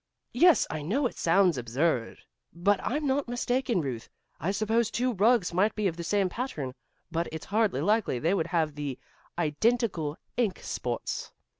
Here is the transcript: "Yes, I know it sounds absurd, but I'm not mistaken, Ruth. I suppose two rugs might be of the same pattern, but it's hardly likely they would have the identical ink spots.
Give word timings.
"Yes, 0.33 0.65
I 0.71 0.81
know 0.81 1.05
it 1.05 1.15
sounds 1.15 1.59
absurd, 1.59 2.17
but 2.51 2.79
I'm 2.81 3.05
not 3.05 3.27
mistaken, 3.27 3.81
Ruth. 3.81 4.09
I 4.39 4.49
suppose 4.49 4.89
two 4.89 5.13
rugs 5.13 5.53
might 5.53 5.75
be 5.75 5.85
of 5.87 5.95
the 5.95 6.03
same 6.03 6.27
pattern, 6.27 6.73
but 7.11 7.27
it's 7.31 7.45
hardly 7.45 7.81
likely 7.81 8.17
they 8.17 8.33
would 8.33 8.47
have 8.47 8.73
the 8.73 8.97
identical 9.37 10.17
ink 10.37 10.57
spots. 10.61 11.31